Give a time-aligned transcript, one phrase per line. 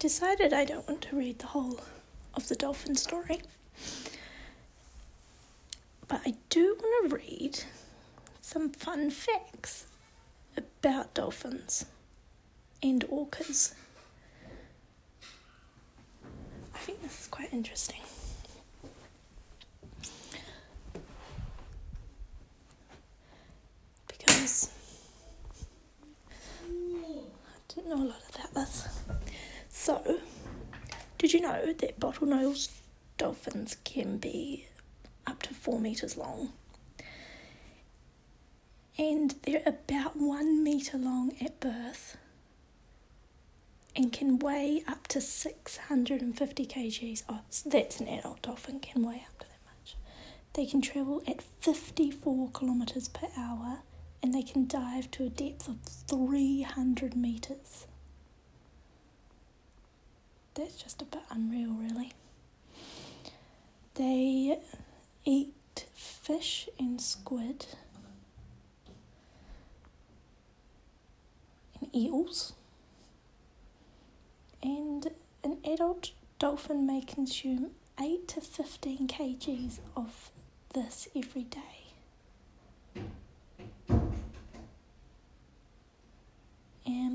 [0.00, 1.78] decided I don't want to read the whole
[2.32, 3.42] of the dolphin story.
[6.08, 7.60] But I do want to read
[8.40, 9.86] some fun facts
[10.56, 11.84] about dolphins
[12.82, 13.74] and orcas.
[16.74, 18.00] I think this is quite interesting.
[24.08, 24.70] Because
[26.64, 28.99] I didn't know a lot about this.
[29.90, 30.20] So,
[31.18, 32.68] did you know that bottlenose
[33.18, 34.68] dolphins can be
[35.26, 36.52] up to four meters long?
[38.96, 42.16] And they're about one meter long at birth
[43.96, 47.24] and can weigh up to 650 kgs.
[47.28, 49.96] Oh, that's an adult dolphin, can weigh up to that much.
[50.52, 53.80] They can travel at 54 kilometers per hour
[54.22, 57.86] and they can dive to a depth of 300 meters.
[60.54, 62.12] That's just a bit unreal, really.
[63.94, 64.58] They
[65.24, 67.66] eat fish and squid
[71.80, 72.52] and eels.
[74.62, 75.10] And
[75.42, 80.30] an adult dolphin may consume 8 to 15 kgs of
[80.74, 81.58] this every day.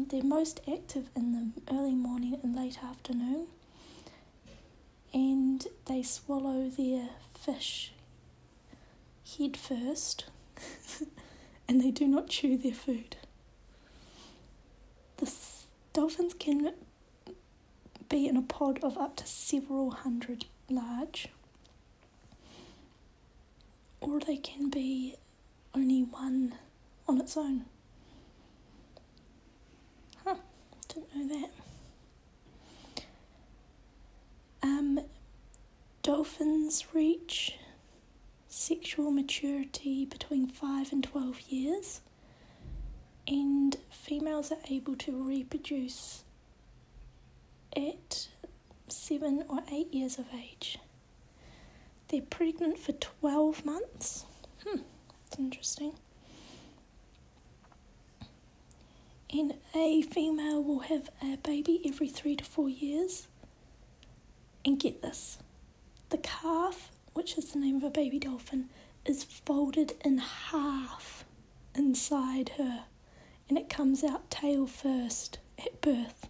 [0.07, 3.47] They're most active in the early morning and late afternoon.
[5.13, 7.91] And they swallow their fish
[9.37, 10.25] head first,
[11.67, 13.15] and they do not chew their food.
[15.17, 15.31] The
[15.93, 16.73] dolphins can
[18.07, 21.29] be in a pod of up to several hundred large,
[24.01, 25.15] or they can be
[25.73, 26.55] only one
[27.07, 27.65] on its own.
[30.95, 31.49] Didn't know that.
[34.63, 34.99] Um,
[36.01, 37.55] dolphins reach
[38.47, 42.01] sexual maturity between 5 and 12 years,
[43.27, 46.23] and females are able to reproduce
[47.75, 48.27] at
[48.87, 50.79] 7 or 8 years of age.
[52.07, 54.25] They're pregnant for 12 months.
[54.65, 54.79] Hmm,
[55.23, 55.93] that's interesting.
[59.37, 63.27] And a female will have a baby every three to four years.
[64.63, 65.39] And get this
[66.07, 68.69] the calf, which is the name of a baby dolphin,
[69.05, 71.25] is folded in half
[71.75, 72.85] inside her
[73.49, 76.29] and it comes out tail first at birth.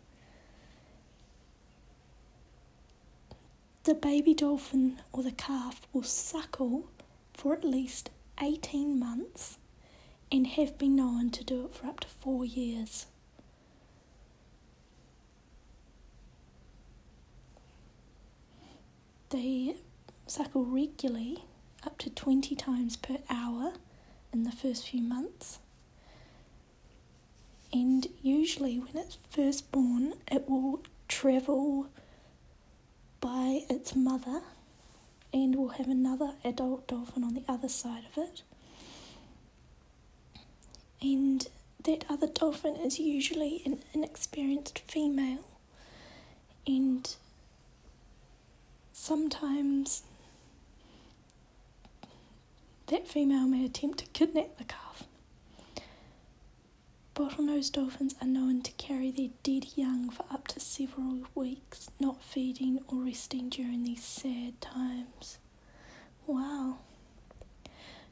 [3.83, 6.89] The baby dolphin or the calf will suckle
[7.35, 8.09] for at least
[8.41, 9.59] 18 months
[10.35, 13.05] and have been known to do it for up to four years.
[19.29, 19.75] They
[20.27, 21.45] suckle regularly
[21.85, 23.75] up to 20 times per hour
[24.33, 25.59] in the first few months.
[27.71, 31.87] And usually, when it's first born, it will travel
[33.21, 34.41] by its mother
[35.33, 38.41] and will have another adult dolphin on the other side of it.
[41.01, 41.47] And
[41.83, 45.43] that other dolphin is usually an inexperienced female,
[46.65, 47.15] and
[48.91, 50.03] sometimes
[52.87, 55.03] that female may attempt to kidnap the calf.
[57.15, 62.21] Bottlenose dolphins are known to carry their dead young for up to several weeks, not
[62.21, 65.37] feeding or resting during these sad times.
[66.27, 66.79] Wow.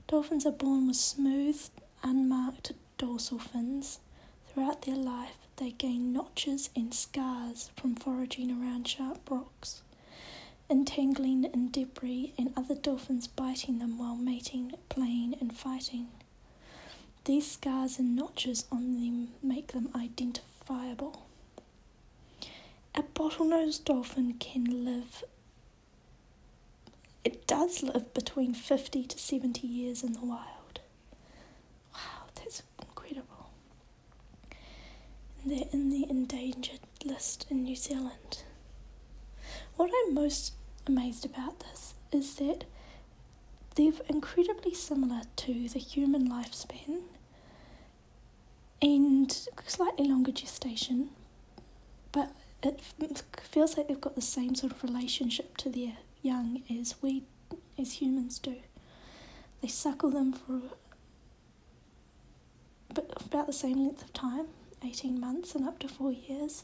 [0.08, 1.70] Dolphins are born with smooth,
[2.03, 4.00] unmarked dorsal fins.
[4.47, 9.81] Throughout their life, they gain notches and scars from foraging around sharp rocks,
[10.69, 16.08] entangling in debris, and other dolphins biting them while mating, playing, and fighting.
[17.25, 21.24] These scars and notches on them make them identifiable.
[22.96, 25.24] A bottlenose dolphin can live,
[27.24, 30.62] it does live between 50 to 70 years in the wild.
[32.54, 33.50] That's incredible.
[35.44, 38.44] They're in the endangered list in New Zealand.
[39.76, 40.54] What I'm most
[40.86, 42.66] amazed about this is that
[43.76, 47.02] they're incredibly similar to the human lifespan
[48.82, 49.32] and
[49.66, 51.10] slightly longer gestation,
[52.12, 52.82] but it
[53.42, 57.24] feels like they've got the same sort of relationship to their young as we
[57.80, 58.58] as humans do.
[59.62, 60.62] They suckle them for
[62.98, 64.48] about the same length of time
[64.84, 66.63] 18 months and up to four years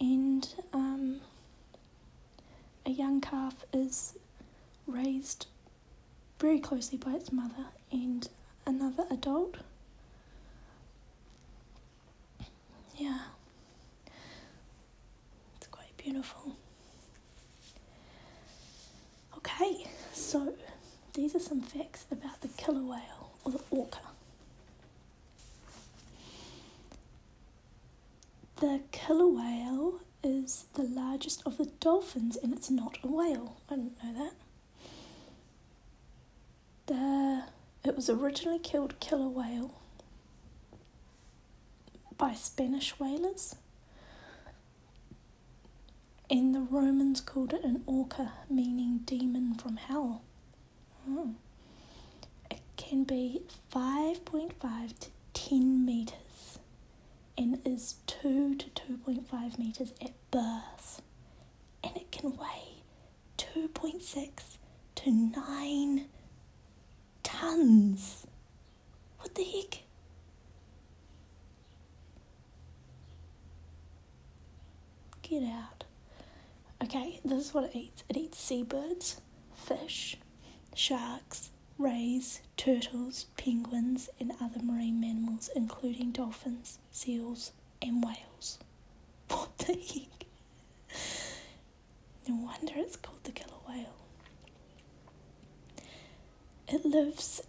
[0.00, 1.20] and um,
[2.86, 4.14] a young calf is
[4.86, 5.46] raised
[6.38, 8.28] very closely by its mother and
[8.66, 9.56] another adult.
[12.96, 13.18] Yeah,
[15.56, 16.56] it's quite beautiful.
[19.36, 20.52] Okay, so
[21.14, 23.98] these are some facts about the killer whale or the orca.
[28.62, 33.56] The killer whale is the largest of the dolphins and it's not a whale.
[33.68, 34.34] I didn't know that.
[36.86, 39.74] The it was originally killed killer whale
[42.16, 43.56] by Spanish whalers.
[46.30, 50.22] And the Romans called it an orca, meaning demon from hell.
[51.10, 51.34] Oh.
[52.48, 53.42] It can be
[53.74, 56.60] 5.5 to 10 metres
[57.36, 61.02] and is 2 to 2.5 metres at birth.
[61.82, 62.82] And it can weigh
[63.36, 64.30] 2.6
[64.94, 66.04] to 9
[67.24, 68.26] tons.
[69.18, 69.82] What the heck?
[75.22, 75.82] Get out.
[76.84, 78.04] Okay, this is what it eats.
[78.08, 79.20] It eats seabirds,
[79.52, 80.16] fish,
[80.76, 87.50] sharks, rays, turtles, penguins, and other marine mammals, including dolphins, seals,
[87.82, 88.58] and whales.
[89.28, 90.26] What the heck?
[92.28, 93.96] No wonder it's called the killer whale.
[96.68, 97.42] It lives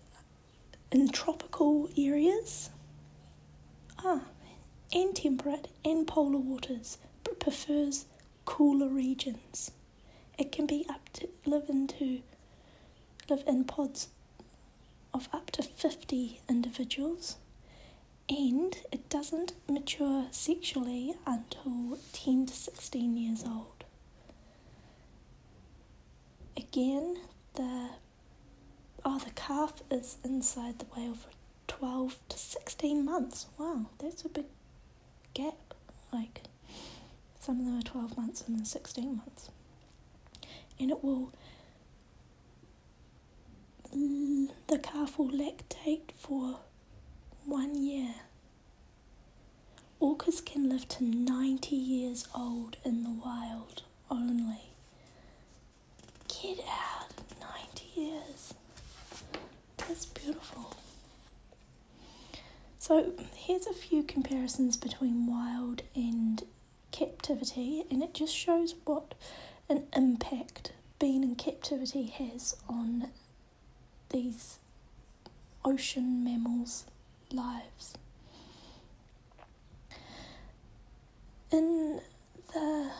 [0.92, 2.70] in tropical areas
[4.00, 4.22] ah,
[4.94, 8.06] and temperate and polar waters, but prefers
[8.46, 9.72] cooler regions.
[10.38, 12.22] It can be up to live into
[13.30, 14.10] live in pods
[15.14, 17.38] of up to 50 individuals
[18.30, 23.84] and it doesn't mature sexually until 10 to 16 years old.
[26.56, 27.18] Again,
[27.56, 27.90] the
[29.06, 31.30] oh the calf is inside the whale for
[31.68, 33.48] 12 to 16 months.
[33.58, 34.46] Wow, that's a big
[35.34, 35.74] gap.
[36.12, 36.42] Like
[37.40, 39.50] some of them are 12 months and then 16 months.
[40.80, 41.32] And it will
[44.68, 46.60] the calf will lactate for
[47.46, 48.16] one year.
[50.02, 54.72] Orcas can live to 90 years old in the wild only.
[56.28, 57.10] Get out,
[57.40, 58.54] 90 years.
[59.78, 60.76] That's beautiful.
[62.80, 66.44] So, here's a few comparisons between wild and
[66.92, 69.14] captivity, and it just shows what
[69.70, 73.08] an impact being in captivity has on
[74.10, 74.60] these
[75.66, 76.86] ocean mammals'
[77.34, 77.94] lives.
[81.52, 82.02] In
[82.54, 82.92] the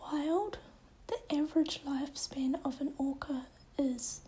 [0.00, 0.58] wild,
[1.06, 3.46] the average lifespan of an orca
[3.78, 4.20] is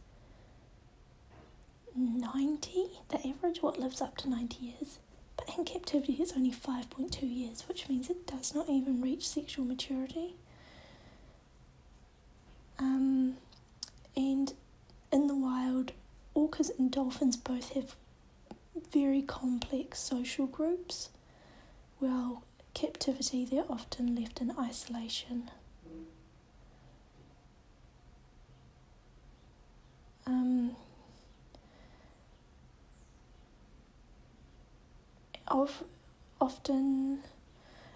[1.97, 2.91] 90.
[3.09, 4.99] The average what lives up to 90 years.
[5.37, 9.65] But in captivity it's only 5.2 years, which means it does not even reach sexual
[9.65, 10.35] maturity.
[12.79, 13.37] Um,
[14.17, 14.53] and
[16.35, 17.95] orcas and dolphins both have
[18.93, 21.11] very complex social groups,
[21.99, 22.43] while
[22.75, 25.51] captivity they're often left in isolation.
[30.27, 30.77] Um,
[35.49, 35.83] of,
[36.41, 37.21] often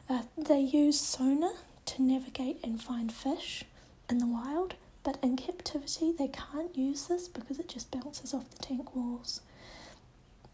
[0.08, 1.52] uh, they use sonar
[1.86, 3.64] to navigate and find fish
[4.10, 4.74] in the wild,
[5.04, 9.40] but in captivity, they can't use this because it just bounces off the tank walls.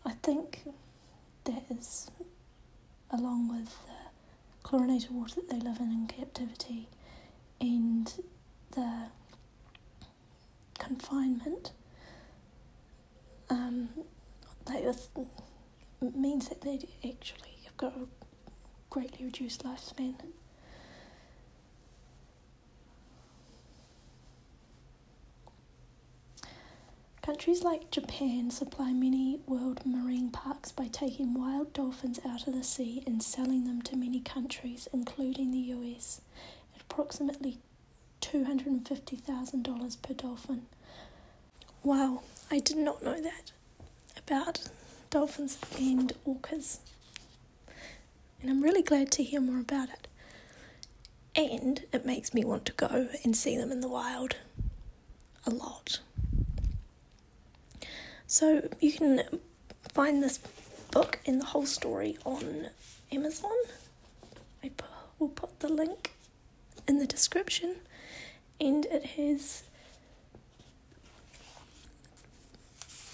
[0.05, 0.63] I think
[1.45, 2.11] that is,
[3.11, 4.11] along with the
[4.63, 6.89] chlorinated water that they live in in captivity
[7.61, 8.13] and
[8.73, 9.07] the
[10.79, 11.73] confinement,
[13.51, 13.89] um,
[14.67, 14.93] they,
[16.15, 16.79] means that they
[17.09, 18.07] actually have got a
[18.89, 20.15] greatly reduced lifespan.
[27.41, 32.63] Countries like Japan supply many world marine parks by taking wild dolphins out of the
[32.63, 36.21] sea and selling them to many countries, including the US,
[36.75, 37.57] at approximately
[38.21, 40.67] $250,000 per dolphin.
[41.83, 43.53] Wow, I did not know that
[44.19, 44.69] about
[45.09, 46.81] dolphins and orcas.
[48.43, 50.09] And I'm really glad to hear more about it.
[51.35, 54.37] And it makes me want to go and see them in the wild
[55.47, 56.01] a lot.
[58.31, 59.25] So you can
[59.93, 60.39] find this
[60.93, 62.69] book and the whole story on
[63.11, 63.51] Amazon,
[64.63, 64.71] I
[65.19, 66.13] will put the link
[66.87, 67.75] in the description,
[68.61, 69.65] and it has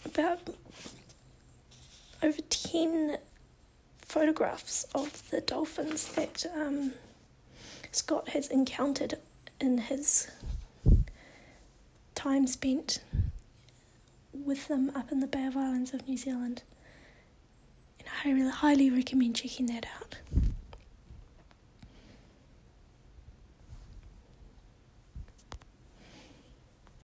[0.04, 0.40] about
[2.22, 3.16] over 10
[4.02, 6.92] photographs of the dolphins that um,
[7.90, 9.14] Scott has encountered
[9.62, 10.30] in his
[12.14, 13.00] time spent
[14.46, 16.62] with them up in the Bay of Islands of New Zealand.
[17.98, 20.16] And I really highly recommend checking that out.